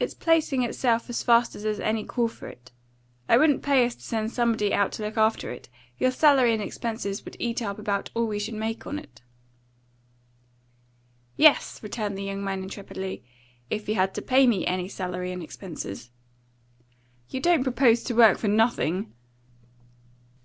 [0.00, 2.72] "It's placing itself as fast as there's any call for it.
[3.28, 5.68] It wouldn't pay us to send anybody out to look after it.
[5.98, 9.22] Your salary and expenses would eat up about all we should make on it."
[11.36, 13.22] "Yes," returned the young man intrepidly,
[13.70, 16.10] "if you had to pay me any salary and expenses."
[17.30, 19.12] "You don't propose to work for nothing?"